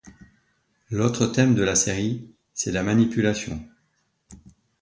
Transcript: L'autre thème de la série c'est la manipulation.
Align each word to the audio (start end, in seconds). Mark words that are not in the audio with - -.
L'autre 0.89 1.27
thème 1.27 1.53
de 1.53 1.61
la 1.61 1.75
série 1.75 2.27
c'est 2.55 2.71
la 2.71 2.81
manipulation. 2.81 3.63